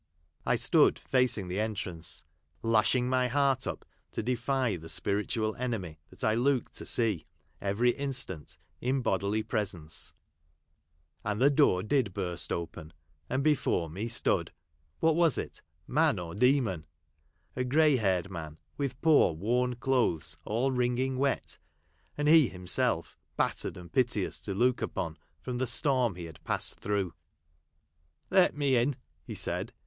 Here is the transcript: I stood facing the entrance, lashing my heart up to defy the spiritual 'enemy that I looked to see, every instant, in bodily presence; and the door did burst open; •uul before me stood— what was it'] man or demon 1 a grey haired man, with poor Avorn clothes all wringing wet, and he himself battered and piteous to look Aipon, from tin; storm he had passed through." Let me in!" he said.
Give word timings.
I 0.47 0.55
stood 0.55 0.97
facing 0.97 1.47
the 1.47 1.59
entrance, 1.59 2.23
lashing 2.63 3.07
my 3.07 3.27
heart 3.27 3.67
up 3.67 3.85
to 4.13 4.23
defy 4.23 4.75
the 4.75 4.89
spiritual 4.89 5.53
'enemy 5.57 5.99
that 6.09 6.23
I 6.23 6.33
looked 6.33 6.73
to 6.77 6.87
see, 6.87 7.27
every 7.61 7.91
instant, 7.91 8.57
in 8.81 9.03
bodily 9.03 9.43
presence; 9.43 10.15
and 11.23 11.39
the 11.39 11.51
door 11.51 11.83
did 11.83 12.15
burst 12.15 12.51
open; 12.51 12.93
•uul 13.29 13.43
before 13.43 13.91
me 13.91 14.07
stood— 14.07 14.51
what 15.01 15.15
was 15.15 15.37
it'] 15.37 15.61
man 15.87 16.17
or 16.17 16.33
demon 16.33 16.87
1 17.53 17.61
a 17.63 17.63
grey 17.63 17.95
haired 17.97 18.31
man, 18.31 18.57
with 18.77 18.99
poor 19.03 19.35
Avorn 19.35 19.79
clothes 19.79 20.35
all 20.45 20.71
wringing 20.71 21.19
wet, 21.19 21.59
and 22.17 22.27
he 22.27 22.47
himself 22.49 23.19
battered 23.37 23.77
and 23.77 23.93
piteous 23.93 24.41
to 24.45 24.55
look 24.55 24.77
Aipon, 24.77 25.17
from 25.43 25.59
tin; 25.59 25.67
storm 25.67 26.15
he 26.15 26.25
had 26.25 26.43
passed 26.43 26.79
through." 26.79 27.13
Let 28.31 28.57
me 28.57 28.77
in!" 28.77 28.95
he 29.27 29.35
said. 29.35 29.73